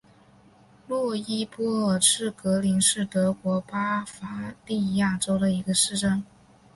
[0.87, 6.25] 洛伊波尔茨格林是德国巴伐利亚州的一个市镇。